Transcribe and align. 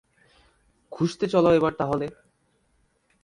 খুঁজতে 0.91 1.25
চলো 1.27 1.49
এবার 1.53 1.73
তাহলে। 1.77 2.07